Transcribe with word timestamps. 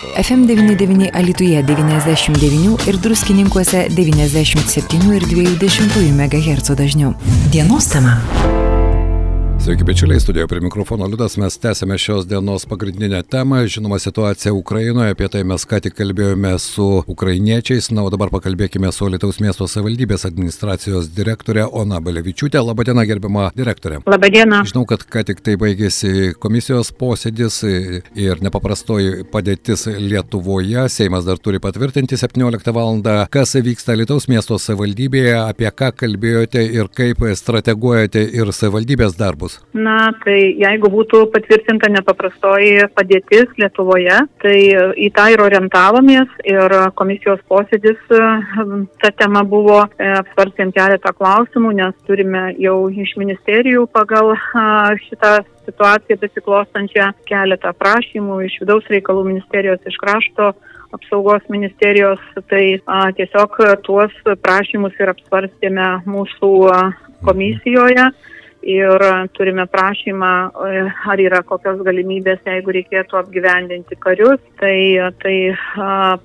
FM99 0.00 1.10
Alituje 1.12 1.62
99 1.62 2.88
ir 2.88 2.98
druskininkuose 3.02 3.88
97 3.90 5.12
ir 5.16 5.28
2 5.28 6.12
MHz 6.12 6.76
dažniu. 6.76 7.14
Dienos 7.52 7.86
tema. 7.86 8.20
Sveiki, 9.60 9.84
bičiuliai, 9.84 10.20
studijoje 10.20 10.48
prie 10.48 10.60
mikrofono 10.64 11.04
Liudas, 11.04 11.34
mes 11.36 11.58
tęsėme 11.60 11.98
šios 12.00 12.24
dienos 12.24 12.62
pagrindinę 12.64 13.18
temą, 13.28 13.58
žinoma 13.68 13.98
situacija 14.00 14.54
Ukrainoje, 14.56 15.12
apie 15.12 15.26
tai 15.28 15.42
mes 15.44 15.66
ką 15.68 15.82
tik 15.84 15.98
kalbėjome 15.98 16.54
su 16.64 16.86
ukrainiečiais, 17.12 17.90
na, 17.92 18.06
o 18.08 18.08
dabar 18.08 18.32
pakalbėkime 18.32 18.88
su 18.88 19.10
Lietuvos 19.12 19.36
miesto 19.44 19.68
savivaldybės 19.68 20.24
administracijos 20.24 21.10
direktorė 21.12 21.66
Ona 21.76 22.00
Balevičiūtė. 22.00 22.62
Labadiena, 22.64 23.04
gerbima 23.04 23.50
direktorė. 23.52 23.98
Labadiena. 24.08 24.62
Žinau, 24.70 24.86
kad 24.88 25.04
ką 25.04 25.26
tik 25.28 25.44
tai 25.44 25.58
baigėsi 25.60 26.32
komisijos 26.40 26.94
posėdis 26.96 27.60
ir 27.68 28.40
nepaprastoji 28.40 29.28
padėtis 29.28 29.84
Lietuvoje, 29.92 30.86
Seimas 30.88 31.28
dar 31.28 31.36
turi 31.36 31.60
patvirtinti 31.60 32.16
17 32.16 32.72
val. 32.72 33.04
Kas 33.28 33.54
vyksta 33.60 33.92
Lietuvos 34.00 34.30
miesto 34.32 34.56
savivaldybėje, 34.56 35.36
apie 35.44 35.68
ką 35.68 35.92
kalbėjote 36.00 36.64
ir 36.64 36.88
kaip 36.96 37.28
strateguojate 37.44 38.24
ir 38.24 38.56
savivaldybės 38.56 39.20
darbus? 39.20 39.49
Bus? 39.50 39.60
Na, 39.72 40.12
tai 40.24 40.54
jeigu 40.58 40.90
būtų 40.90 41.30
patvirtinta 41.32 41.88
nepaprastoji 41.90 42.88
padėtis 42.94 43.50
Lietuvoje, 43.58 44.18
tai 44.42 44.56
į 44.96 45.10
tą 45.14 45.28
ir 45.30 45.40
orientavomės 45.40 46.28
ir 46.44 46.74
komisijos 46.94 47.40
posėdis 47.48 47.98
ta 49.00 49.10
tema 49.16 49.44
buvo 49.44 49.84
e, 49.98 50.08
apsvarstėm 50.18 50.72
keletą 50.72 51.12
klausimų, 51.14 51.72
nes 51.72 51.94
turime 52.06 52.54
jau 52.58 52.88
iš 52.90 53.14
ministerijų 53.16 53.86
pagal 53.92 54.34
šitą 55.06 55.40
situaciją 55.66 56.18
besiklostančią 56.18 57.12
keletą 57.28 57.72
prašymų 57.78 58.42
iš 58.48 58.58
vidaus 58.62 58.90
reikalų 58.90 59.28
ministerijos, 59.28 59.80
iš 59.86 59.96
krašto 60.02 60.52
apsaugos 60.90 61.44
ministerijos, 61.48 62.18
tai 62.50 62.80
a, 62.86 63.12
tiesiog 63.14 63.54
tuos 63.86 64.10
prašymus 64.42 64.98
ir 64.98 65.14
apsvarstėme 65.14 65.92
mūsų 66.10 66.52
komisijoje. 67.22 68.10
Mhm 68.10 68.38
ir 68.62 69.04
turime 69.36 69.66
prašymą, 69.70 70.32
e, 70.48 70.82
ar 71.12 71.22
yra 71.22 71.42
kokios 71.46 71.80
galimybės, 71.86 72.42
jeigu 72.46 72.74
reikėtų 72.76 73.18
apgyvendinti 73.20 73.96
karius. 74.00 74.42
Tai, 74.60 74.76
tai 75.22 75.36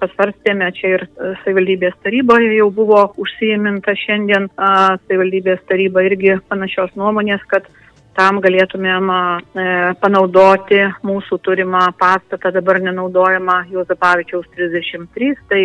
pasvarstėme 0.02 0.72
čia 0.75 0.94
ir 0.97 1.08
savivaldybės 1.44 1.95
taryboje 2.03 2.52
jau 2.58 2.69
buvo 2.73 3.02
užsijiminta 3.22 3.95
šiandien. 4.05 4.50
Savivaldybės 4.55 5.64
taryba 5.69 6.03
irgi 6.09 6.38
panašios 6.50 6.94
nuomonės, 7.00 7.44
kad 7.52 7.67
tam 8.16 8.39
galėtumėm 8.44 9.11
e, 9.11 9.66
panaudoti 9.99 10.80
mūsų 11.05 11.39
turimą 11.44 11.83
pastatą, 11.99 12.52
dabar 12.55 12.80
nenaudojamą 12.83 13.61
Juozapavičiaus 13.73 14.47
33, 14.55 15.36
tai 15.52 15.61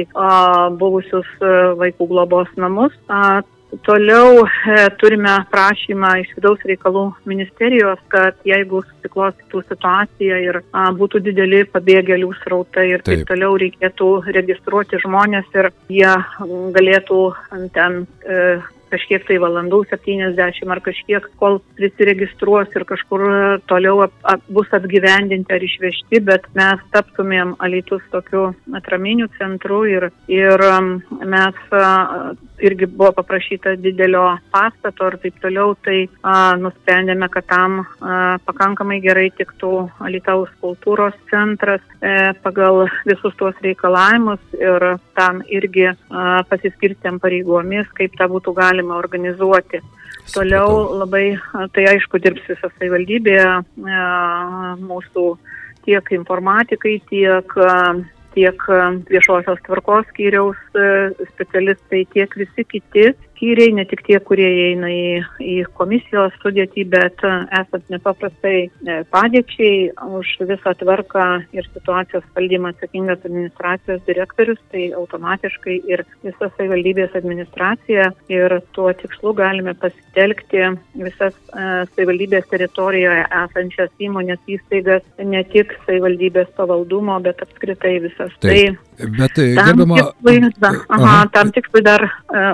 buvusius 0.81 1.31
e, 1.39 1.55
vaikų 1.81 2.11
globos 2.11 2.51
namus. 2.61 2.97
Toliau 3.87 4.43
e, 4.45 4.89
turime 4.99 5.37
prašymą 5.53 6.11
iš 6.25 6.33
vidaus 6.39 6.65
reikalų 6.67 7.05
ministerijos, 7.31 8.01
kad 8.13 8.39
jeigu 8.47 8.83
susiklostytų 8.89 9.63
situacija 9.69 10.41
ir 10.47 10.61
a, 10.73 10.89
būtų 10.97 11.23
dideli 11.29 11.63
pabėgėlių 11.71 12.33
srautai 12.43 12.89
ir 12.97 13.05
taip. 13.07 13.23
taip 13.23 13.31
toliau 13.31 13.55
reikėtų 13.63 14.11
registruoti 14.35 15.01
žmonės 15.05 15.49
ir 15.55 15.71
jie 15.93 16.13
galėtų 16.77 17.23
ten 17.77 18.05
e, 18.27 18.45
kažkiek 18.91 19.25
tai 19.29 19.39
valandų, 19.43 19.85
70 19.91 20.73
ar 20.75 20.83
kažkiek, 20.85 21.27
kol 21.41 21.61
prisiregistruos 21.79 22.75
ir 22.75 22.85
kažkur 22.89 23.25
toliau 23.71 24.05
ap, 24.07 24.15
ap, 24.27 24.43
bus 24.51 24.71
apgyvendinti 24.77 25.55
ar 25.55 25.65
išvežti, 25.65 26.23
bet 26.27 26.49
mes 26.59 26.83
taptumėm 26.95 27.55
alitus 27.63 28.03
tokiu 28.15 28.51
atraminiu 28.77 29.31
centru 29.39 29.85
ir, 29.89 30.11
ir 30.31 30.65
mes 31.23 31.63
irgi 32.63 32.87
buvo 32.87 33.13
paprašyta 33.17 33.75
didelio 33.81 34.25
pastato 34.53 35.09
ir 35.11 35.17
taip 35.23 35.39
toliau, 35.43 35.75
tai 35.85 35.99
a, 36.23 36.57
nusprendėme, 36.61 37.29
kad 37.33 37.47
tam 37.51 37.81
a, 37.83 38.39
pakankamai 38.47 39.01
gerai 39.05 39.29
tiktų 39.39 39.73
Alitaus 40.07 40.51
kultūros 40.63 41.17
centras 41.31 41.83
e, 42.01 42.33
pagal 42.45 42.85
visus 43.09 43.37
tuos 43.41 43.57
reikalavimus 43.65 44.43
ir 44.59 44.87
tam 45.19 45.41
irgi 45.49 45.89
a, 45.91 45.97
pasiskirstėm 46.51 47.21
pareigomis, 47.23 47.89
kaip 47.97 48.17
tą 48.19 48.29
būtų 48.33 48.55
galima 48.57 48.99
organizuoti. 49.01 49.83
Toliau 50.31 50.93
labai, 51.01 51.25
tai 51.75 51.89
aišku, 51.91 52.21
dirbs 52.23 52.45
visą 52.47 52.69
savivaldybę, 52.77 53.41
mūsų 54.79 55.25
tiek 55.87 56.13
informatikai, 56.15 57.01
tiek 57.11 57.57
tiek 58.35 58.63
viešosios 59.11 59.61
tvarkos 59.67 60.07
skyriaus 60.13 60.61
specialistai, 61.33 62.05
tiek 62.15 62.37
visi 62.39 62.65
kiti 62.65 63.11
skyriai, 63.41 63.73
ne 63.73 63.85
tik 63.89 64.03
tie, 64.05 64.19
kurie 64.21 64.49
įeina 64.53 64.91
į, 64.93 65.05
į 65.41 65.55
komisijos 65.79 66.35
sudėtį, 66.43 66.85
bet 66.93 67.23
e, 67.25 67.33
esant 67.57 67.89
nepaprastai 67.89 68.69
e, 68.69 68.99
padėčiai 69.11 69.91
už 70.21 70.35
visą 70.45 70.75
tvarką 70.77 71.27
ir 71.57 71.69
situacijos 71.73 72.27
valdymą 72.37 72.75
atsakingas 72.75 73.25
administracijos 73.25 74.03
direktorius, 74.07 74.61
tai 74.73 74.91
automatiškai 74.93 75.79
ir 75.89 76.05
visa 76.23 76.51
savivaldybės 76.59 77.17
administracija 77.17 78.11
ir 78.29 78.59
tuo 78.77 78.93
tikslu 78.93 79.33
galime 79.39 79.75
pasitelkti 79.81 80.67
visas 81.01 81.33
e, 81.33 81.67
savivaldybės 81.97 82.49
teritorijoje 82.53 83.25
esančias 83.25 83.91
įmonės 84.05 84.45
įstaigas, 84.53 85.07
ne 85.25 85.43
tik 85.49 85.73
savivaldybės 85.87 86.53
pavaldumo, 86.61 87.17
bet 87.25 87.41
apskritai 87.47 87.97
visas. 88.05 88.37
Taip. 88.45 88.77
Tai 88.77 88.91
Bet 89.01 89.33
tam 89.33 89.65
gerbama... 89.65 89.97
tikslui, 89.97 90.51
da, 90.61 90.71
aha, 90.89 91.05
aha. 91.05 91.29
tam 91.33 91.51
tikslui 91.55 91.81
dar 91.85 92.03
uh, 92.05 92.51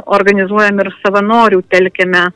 organizuojam 0.76 0.84
ir 0.84 0.90
savanorių 1.02 1.62
telkėme 1.70 2.26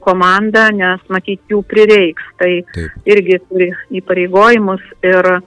komandą, 0.00 0.70
nes 0.72 1.00
matyt 1.12 1.40
jų 1.50 1.62
prireiks. 1.68 2.22
Tai 2.38 2.62
Taip. 2.72 2.90
irgi 3.06 3.38
turi 3.48 3.70
įpareigojimus 3.90 4.82
ir 5.04 5.40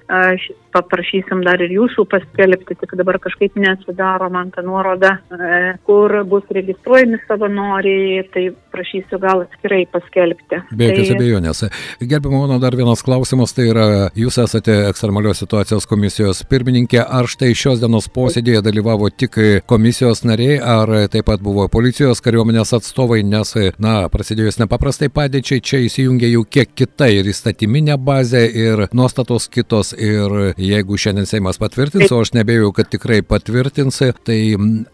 paprašysim 0.73 1.43
dar 1.45 1.61
ir 1.63 1.73
jūsų 1.73 2.05
paskelbti, 2.09 2.77
tik 2.79 2.95
dabar 2.99 3.19
kažkaip 3.21 3.57
neatsidaro 3.59 4.29
man 4.33 4.51
tą 4.55 4.63
nuorodą, 4.65 5.15
e, 5.33 5.59
kur 5.87 6.13
bus 6.29 6.45
registruojami 6.55 7.19
savanoriai, 7.27 8.23
tai 8.33 8.45
prašysiu 8.73 9.19
gal 9.21 9.43
atskirai 9.45 9.85
paskelbti. 9.93 10.61
Be 10.71 10.89
jokios 10.91 11.11
tai... 11.11 11.17
abejonės. 11.17 11.63
Gerbimo 12.11 12.43
mano 12.43 12.59
dar 12.61 12.77
vienas 12.77 13.03
klausimas, 13.05 13.53
tai 13.57 13.69
yra, 13.71 13.87
jūs 14.17 14.39
esate 14.43 14.75
ekstremalios 14.89 15.41
situacijos 15.43 15.87
komisijos 15.89 16.43
pirmininkė, 16.49 17.01
ar 17.03 17.29
štai 17.29 17.51
šios 17.57 17.81
dienos 17.83 18.09
posėdėje 18.13 18.63
dalyvavo 18.65 19.09
tik 19.09 19.37
komisijos 19.69 20.23
nariai, 20.27 20.59
ar 20.61 20.93
taip 21.11 21.27
pat 21.29 21.43
buvo 21.45 21.67
policijos 21.71 22.23
kariuomenės 22.25 22.75
atstovai, 22.77 23.21
nes 23.27 23.55
na, 23.81 23.95
prasidėjus 24.11 24.59
nepaprastai 24.61 25.09
padėčiai, 25.13 25.63
čia 25.63 25.81
įsijungia 25.85 26.31
jau 26.31 26.45
kiek 26.45 26.73
kita 26.77 27.09
ir 27.13 27.29
įstatyminė 27.31 27.97
bazė, 28.01 28.45
ir 28.47 28.85
nuostatos 28.95 29.49
kitos, 29.51 29.93
ir 29.93 30.53
jeigu 30.59 30.97
šiandien 30.99 31.27
Seimas 31.29 31.59
patvirtins, 31.61 32.11
o 32.11 32.21
aš 32.23 32.33
nebėjau, 32.37 32.71
kad 32.75 32.89
tikrai 32.91 33.21
patvirtins, 33.25 34.01
tai 34.27 34.39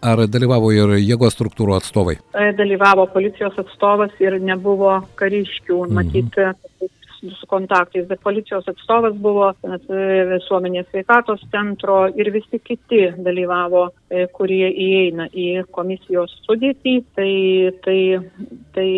ar 0.04 0.24
dalyvavo 0.30 0.72
ir 0.74 0.96
jėgos 1.00 1.36
struktūrų 1.36 1.76
atstovai? 1.78 2.18
E, 2.34 2.50
dalyvavo 2.58 3.08
policijos 3.14 3.58
atstovas 3.62 4.14
ir 4.22 4.38
nebuvo 4.42 5.00
kariškių, 5.20 5.82
mhm. 5.86 5.98
matyti, 6.00 6.50
su 7.34 7.46
kontaktais, 7.46 8.06
bet 8.08 8.20
policijos 8.20 8.66
atstovas 8.68 9.16
buvo 9.20 9.50
visuomenės 9.62 10.88
sveikatos 10.90 11.42
centro 11.52 12.04
ir 12.14 12.30
visi 12.34 12.60
kiti 12.62 13.02
dalyvavo, 13.24 13.86
e, 14.10 14.26
kurie 14.36 14.68
įeina 14.70 15.28
į 15.32 15.64
komisijos 15.74 16.34
sudėtį. 16.46 16.96
Tai, 17.16 17.32
tai, 17.86 17.98
tai 18.76 18.88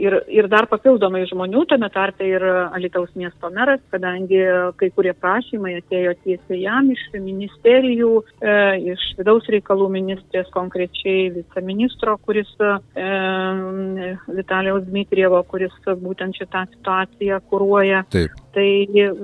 ir, 0.00 0.16
ir 0.32 0.48
dar 0.48 0.64
papildomai 0.70 1.26
žmonių, 1.28 1.66
tame 1.68 1.90
tarpe 1.92 2.24
ir 2.24 2.42
Alitaus 2.72 3.10
miesto 3.18 3.50
meras, 3.52 3.82
kadangi 3.92 4.40
kai 4.80 4.88
kurie 4.96 5.12
prašymai 5.12 5.74
atėjo 5.82 6.14
tiesiai 6.24 6.62
jam 6.62 6.88
iš 6.94 7.02
ministerijų, 7.14 8.12
e, 8.40 8.54
iš 8.94 9.04
vidaus 9.18 9.48
reikalų 9.52 9.90
ministrės 9.98 10.48
konkrečiai 10.54 11.28
viceministro, 11.36 12.16
kuris 12.24 12.48
e, 12.64 12.72
Vitalijaus 14.38 14.88
Dmitrievo, 14.88 15.42
kuris 15.50 15.76
būtent 15.84 16.40
šitą 16.40 16.64
situaciją 16.72 17.42
kūruoja. 17.50 18.06
Taip. 18.16 18.40
Tai 18.56 18.68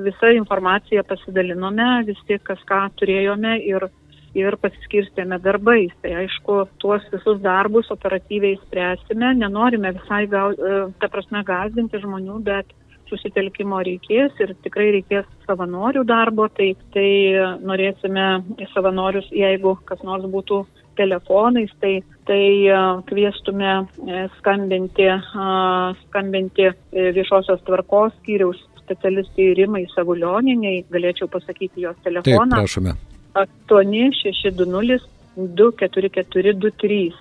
visą 0.05 0.29
informaciją 0.37 1.07
pasidalinome, 1.09 1.89
visi 2.05 2.37
kas 2.45 2.61
ką 2.69 2.85
turėjome 3.01 3.57
ir, 3.65 3.89
ir 4.39 4.57
pasiskirstėme 4.63 5.39
darbais. 5.45 5.93
Tai 6.05 6.15
aišku, 6.23 6.59
tuos 6.83 7.05
visus 7.13 7.41
darbus 7.45 7.91
operatyviai 7.95 8.59
spręsime, 8.63 9.35
nenorime 9.41 9.95
visai, 9.99 10.27
gal, 10.31 10.57
e, 10.57 10.85
ta 11.01 11.11
prasme, 11.13 11.45
gazdinti 11.49 12.01
žmonių, 12.03 12.39
bet 12.47 12.73
susitelkimo 13.13 13.81
reikės 13.85 14.39
ir 14.41 14.55
tikrai 14.65 14.89
reikės 14.97 15.27
savanorių 15.47 16.05
darbo, 16.09 16.49
tai, 16.57 16.73
tai 16.95 17.09
norėsime 17.61 18.29
savanorius, 18.73 19.29
jeigu 19.37 19.77
kas 19.89 20.01
nors 20.07 20.25
būtų 20.33 20.63
telefonais, 20.97 21.73
tai, 21.81 21.95
tai 22.29 22.43
kviestume 23.09 23.73
e, 23.73 24.27
skambinti, 24.39 25.09
skambinti 26.07 26.69
e, 26.69 26.75
viešosios 27.17 27.65
tvarkos 27.69 28.17
skyriaus 28.21 28.61
specialistai 28.83 29.53
Rimai 29.57 29.87
Savulionieniai, 29.95 30.85
galėčiau 30.93 31.31
pasakyti 31.33 31.87
jos 31.87 31.97
telefoną. 32.05 32.59
Taip, 32.59 32.61
prašome. 32.61 32.99
8620 33.35 35.01
24423. 35.37 37.13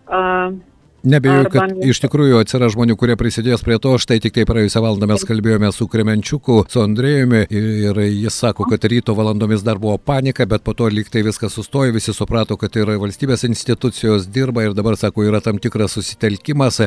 Nebejoju, 1.04 1.50
kad 1.50 1.72
iš 1.82 2.00
tikrųjų 2.04 2.42
atsiras 2.44 2.76
žmonių, 2.76 2.96
kurie 3.00 3.16
prisidės 3.18 3.64
prie 3.66 3.80
to. 3.82 3.96
Štai 4.02 4.20
tik 4.22 4.36
tai 4.36 4.46
praėjusią 4.46 4.84
valandą 4.84 5.08
mes 5.10 5.24
kalbėjome 5.26 5.72
su 5.74 5.88
Kremenčiuku, 5.90 6.60
su 6.70 6.82
Andrėjumi 6.84 7.46
ir 7.50 7.98
jis 8.06 8.38
sako, 8.44 8.68
kad 8.70 8.86
ryto 8.86 9.16
valandomis 9.18 9.64
dar 9.66 9.80
buvo 9.82 9.98
panika, 9.98 10.46
bet 10.46 10.62
po 10.66 10.76
to 10.78 10.90
lygtai 10.94 11.24
viskas 11.26 11.56
sustojo, 11.58 11.96
visi 11.96 12.14
suprato, 12.14 12.58
kad 12.62 12.78
ir 12.78 12.94
valstybės 13.02 13.46
institucijos 13.48 14.28
dirba 14.30 14.68
ir 14.68 14.76
dabar, 14.78 14.98
sako, 15.00 15.26
yra 15.26 15.42
tam 15.42 15.58
tikras 15.62 15.98
susitelkimas. 15.98 16.82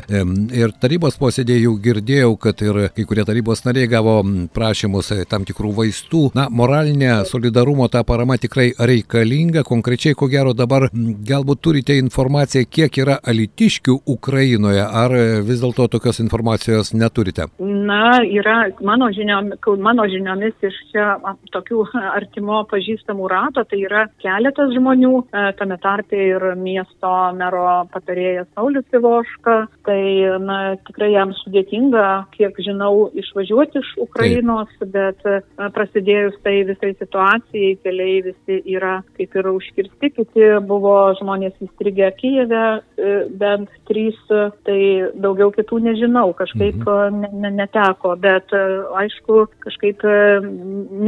Ir 0.54 0.76
tarybos 0.78 1.18
posėdėje 1.18 1.66
jau 1.66 1.74
girdėjau, 1.82 2.30
kad 2.46 2.62
ir 2.62 2.80
kai 2.94 3.08
kurie 3.10 3.26
tarybos 3.26 3.64
nariai 3.66 3.90
gavo 3.90 4.20
prašymus 4.54 5.10
tam 5.30 5.48
tikrų 5.48 5.74
vaistų. 5.80 6.28
Na, 6.38 6.46
moralinė 6.50 7.24
solidarumo 7.26 7.90
ta 7.90 8.04
parama 8.06 8.38
tikrai 8.38 8.70
reikalinga. 8.78 9.66
Konkrečiai, 9.66 10.14
ko 10.14 10.30
gero 10.30 10.54
dabar 10.54 10.86
galbūt 10.94 11.64
turite 11.66 11.98
informaciją, 11.98 12.70
kiek 12.70 13.02
yra 13.02 13.18
alitiškių 13.18 14.03
Ukrainoje, 14.10 14.82
ar 14.84 15.12
vis 15.46 15.62
dėlto 15.62 15.86
tokios 15.92 16.20
informacijos 16.22 16.92
neturite? 16.96 17.46
Na, 17.60 18.20
yra 18.22 18.68
mano 18.84 19.08
žiniomis, 19.14 19.60
mano 19.80 20.06
žiniomis 20.10 20.66
iš 20.66 20.76
čia 20.92 21.14
tokių 21.54 21.84
artimo 22.12 22.62
pažįstamų 22.70 23.28
rato, 23.30 23.64
tai 23.68 23.80
yra 23.86 24.04
keletas 24.22 24.72
žmonių, 24.76 25.12
e, 25.24 25.44
tame 25.58 25.78
tarpe 25.82 26.18
ir 26.18 26.46
miesto 26.60 27.12
mero 27.38 27.84
patarėjas 27.94 28.48
Saulis 28.54 28.86
Ivoška, 28.94 29.56
tai 29.88 30.00
na, 30.42 30.58
tikrai 30.88 31.12
jam 31.14 31.34
sudėtinga, 31.40 32.06
kiek 32.36 32.58
žinau, 32.66 33.08
išvažiuoti 33.14 33.80
iš 33.80 33.92
Ukrainos, 34.04 34.70
Taip. 34.78 34.92
bet 34.94 35.24
e, 35.28 35.40
prasidėjus 35.74 36.38
tai 36.44 36.56
visai 36.68 36.92
situacijai, 36.98 37.74
keliai 37.84 38.20
visi 38.28 38.60
yra 38.76 38.98
kaip 39.18 39.34
ir 39.38 39.50
užkirsti, 39.54 40.12
kiti 40.18 40.50
buvo 40.68 40.96
žmonės 41.20 41.56
įstrigę 41.64 42.10
Kijeve, 42.20 42.64
e, 42.98 43.14
bent 43.40 43.72
trys, 43.94 44.18
tai 44.66 44.78
daugiau 45.22 45.52
kitų 45.54 45.78
nežinau, 45.84 46.32
kažkaip 46.36 46.80
mhm. 46.82 47.20
ne, 47.22 47.30
ne, 47.44 47.50
neteko, 47.62 48.14
bet 48.20 48.50
aišku, 48.98 49.44
kažkaip 49.64 50.02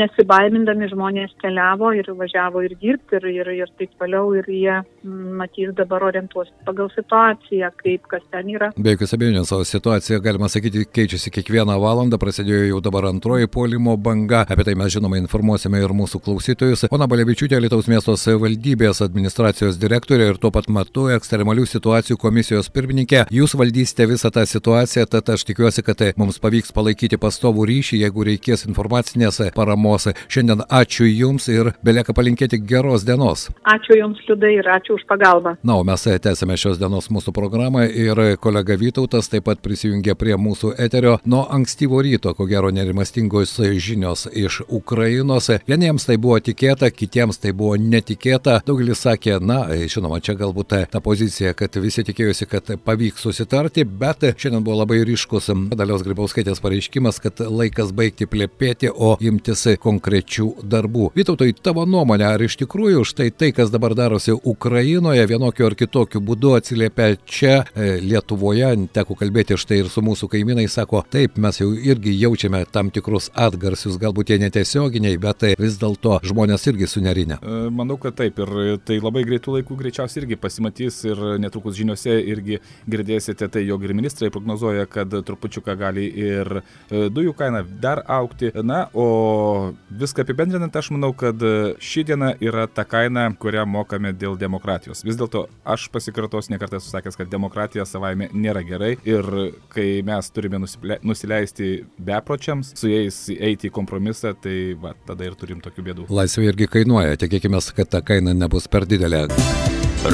nesibaimindami 0.01 0.91
žmonės 0.93 1.35
keliavo 1.43 1.93
ir 1.97 2.11
važiavo 2.17 2.63
ir 2.67 2.77
dirbti 2.81 3.19
ir, 3.19 3.29
ir, 3.43 3.53
ir 3.65 3.73
taip 3.79 3.95
toliau 4.01 4.31
ir 4.39 4.47
jie 4.51 4.77
matys 5.07 5.75
dabar 5.77 6.07
orientuos 6.07 6.51
pagal 6.67 6.91
situaciją, 6.95 7.71
kaip 7.83 8.07
kas 8.11 8.25
ten 8.33 8.51
yra. 8.55 8.71
Be 8.79 8.95
jokios 8.95 9.17
abejonės, 9.17 9.53
o 9.55 9.61
situacija, 9.67 10.21
galima 10.25 10.51
sakyti, 10.53 10.87
keičiasi 10.87 11.33
kiekvieną 11.35 11.79
valandą, 11.83 12.21
prasidėjo 12.23 12.71
jau 12.71 12.83
dabar 12.85 13.09
antroji 13.11 13.51
polimo 13.53 13.97
banga, 13.97 14.45
apie 14.47 14.67
tai 14.67 14.77
mes 14.79 14.95
žinoma 14.95 15.21
informuosime 15.21 15.83
ir 15.83 15.95
mūsų 15.97 16.23
klausytojus. 16.27 16.87
Ona 16.95 17.09
Balevičiūtė, 17.11 17.61
Lietuvos 17.63 17.91
miesto 17.91 18.17
savivaldybės 18.21 19.03
administracijos 19.07 19.81
direktorė 19.83 20.31
ir 20.33 20.41
tuo 20.43 20.53
pat 20.55 20.71
metu 20.73 21.09
ekstremalių 21.15 21.67
situacijų 21.71 22.19
komisijos 22.21 22.71
pirmininkė, 22.77 23.25
jūs 23.33 23.57
valdysite 23.57 24.07
visą 24.11 24.31
tą 24.35 24.45
situaciją, 24.49 25.07
tad 25.11 25.31
aš 25.33 25.47
tikiuosi, 25.49 25.85
kad 25.87 26.03
mums 26.21 26.39
pavyks 26.43 26.75
palaikyti 26.77 27.19
pastovų 27.21 27.67
ryšį, 27.71 28.01
jeigu 28.05 28.27
reikės 28.29 28.67
informacinės 28.69 29.41
paramos. 29.57 30.09
Šiandien 30.33 30.65
ačiū 30.69 31.09
Jums 31.09 31.49
ir 31.53 31.73
belieka 31.87 32.15
palinkėti 32.17 32.61
geros 32.61 33.07
dienos. 33.09 33.49
Ačiū 33.65 33.97
Jums, 34.01 34.21
Liudai, 34.29 34.53
ir 34.61 34.69
ačiū 34.69 34.99
už 34.99 35.07
pagalbą. 35.09 35.57
Na, 35.67 35.79
o 35.81 35.85
mes 35.87 36.05
tęsime 36.23 36.59
šios 36.61 36.81
dienos 36.81 37.09
mūsų 37.13 37.33
programą 37.37 37.87
ir 37.89 38.21
kolega 38.43 38.77
Vytautas 38.77 39.31
taip 39.33 39.47
pat 39.49 39.63
prisijungė 39.65 40.17
prie 40.19 40.37
mūsų 40.37 40.75
eterio 40.83 41.17
nuo 41.25 41.45
ankstyvo 41.57 42.03
ryto, 42.05 42.35
ko 42.37 42.49
gero 42.51 42.73
nerimastingos 42.75 43.57
žinios 43.81 44.27
iš 44.33 44.61
Ukrainos. 44.69 45.49
Vieniems 45.69 46.09
tai 46.09 46.19
buvo 46.21 46.39
tikėta, 46.43 46.91
kitiems 46.91 47.41
tai 47.41 47.55
buvo 47.57 47.77
netikėta. 47.81 48.61
Daugelis 48.67 49.05
sakė, 49.07 49.39
na, 49.41 49.63
žinoma, 49.89 50.21
čia 50.21 50.37
galbūt 50.39 50.77
ta 50.91 51.01
pozicija, 51.01 51.55
kad 51.57 51.77
visi 51.81 52.05
tikėjosi, 52.07 52.49
kad 52.51 52.66
kad 52.67 52.81
pavyks 52.85 53.23
susitarti, 53.23 53.85
bet 53.85 54.25
šiandien 54.37 54.65
buvo 54.65 54.81
labai 54.81 55.03
ryškus 55.07 55.51
Dalios 55.77 56.03
Grybauskaitės 56.05 56.61
pareiškimas, 56.63 57.21
kad 57.23 57.41
laikas 57.41 57.93
baigti 57.97 58.27
plėpėti, 58.27 58.91
o 58.91 59.15
imtis 59.21 59.67
konkrečių 59.83 60.49
darbų. 60.67 61.11
Vytautai, 61.17 61.53
tavo 61.63 61.87
nuomonė, 61.87 62.27
ar 62.29 62.43
iš 62.43 62.59
tikrųjų 62.63 63.05
štai 63.07 63.31
tai, 63.31 63.53
kas 63.57 63.71
dabar 63.75 63.95
darosi 63.99 64.35
Ukrainoje, 64.35 65.27
vienokiu 65.31 65.69
ar 65.69 65.77
kitokiu 65.79 66.21
būdu 66.21 66.57
atsiliepia 66.59 67.17
čia 67.25 67.55
e, 67.75 67.97
Lietuvoje, 68.03 68.73
teko 68.95 69.17
kalbėti 69.19 69.59
štai 69.61 69.81
ir 69.85 69.91
su 69.93 70.03
mūsų 70.05 70.31
kaimynai, 70.33 70.67
sako, 70.71 71.05
taip, 71.11 71.39
mes 71.43 71.61
jau 71.61 71.71
irgi 71.75 72.15
jaučiame 72.17 72.65
tam 72.73 72.91
tikrus 72.95 73.31
atgarsius, 73.35 73.99
galbūt 74.03 74.33
jie 74.33 74.41
netiesioginiai, 74.43 75.21
bet 75.23 75.43
tai 75.45 75.55
vis 75.61 75.79
dėlto 75.81 76.19
žmonės 76.27 76.67
irgi 76.73 76.91
sunerinę. 76.91 77.41
E, 77.41 77.63
manau, 77.71 77.99
kad 78.03 78.19
taip 78.19 78.41
ir 78.43 78.81
tai 78.87 78.99
labai 79.03 79.25
greitų 79.29 79.59
laikų 79.59 79.79
greičiausiai 79.83 80.25
irgi 80.25 80.41
pasimatys 80.41 81.03
ir 81.07 81.25
netrukus 81.43 81.77
žiniuose 81.79 82.19
irgi 82.27 82.56
irgi 82.57 82.97
girdėsite 82.97 83.49
tai, 83.53 83.65
jog 83.67 83.85
ir 83.85 83.95
ministrai 83.95 84.31
prognozuoja, 84.31 84.87
kad 84.87 85.11
trupučiuką 85.11 85.77
gali 85.79 86.07
ir 86.07 86.61
e, 86.61 87.09
dujų 87.13 87.35
kaina 87.37 87.63
dar 87.63 88.03
aukti. 88.07 88.51
Na, 88.67 88.87
o 88.95 89.73
viską 89.91 90.25
apibendrinant, 90.25 90.75
aš 90.77 90.91
manau, 90.95 91.13
kad 91.17 91.41
ši 91.83 92.07
diena 92.11 92.33
yra 92.41 92.67
ta 92.67 92.85
kaina, 92.89 93.29
kurią 93.39 93.67
mokame 93.69 94.13
dėl 94.17 94.37
demokratijos. 94.39 95.05
Vis 95.07 95.19
dėlto 95.19 95.47
aš 95.65 95.89
pasikartos 95.93 96.51
nekartą 96.53 96.81
susakęs, 96.81 97.19
kad 97.19 97.31
demokratija 97.33 97.87
savaime 97.87 98.31
nėra 98.33 98.65
gerai 98.67 98.97
ir 99.07 99.29
kai 99.73 100.03
mes 100.07 100.31
turime 100.33 100.63
nusileisti 100.63 101.85
bepročiams, 101.99 102.75
su 102.79 102.91
jais 102.91 103.21
eiti 103.37 103.71
į 103.71 103.75
kompromisą, 103.77 104.35
tai 104.41 104.75
va, 104.81 104.95
tada 105.07 105.29
ir 105.29 105.37
turim 105.39 105.63
tokių 105.65 105.87
bėdų. 105.91 106.09
Laisvė 106.17 106.51
irgi 106.51 106.71
kainuoja, 106.79 107.19
tikėkime, 107.21 107.61
kad 107.77 107.93
ta 107.93 108.03
kaina 108.05 108.35
nebus 108.37 108.69
per 108.71 108.87
didelė. 108.89 109.27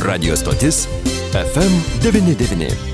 Radio 0.07 0.39
stotis 0.39 0.87
FM 1.33 1.73
99. 2.03 2.92